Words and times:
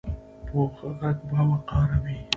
پوخ 0.47 0.73
غږ 0.99 1.17
باوقاره 1.29 1.97
وي 2.03 2.17